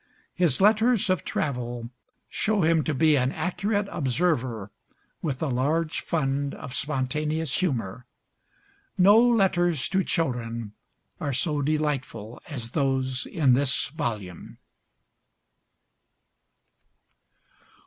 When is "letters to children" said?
9.19-10.71